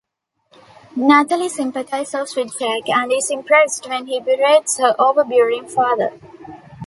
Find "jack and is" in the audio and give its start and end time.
2.57-3.29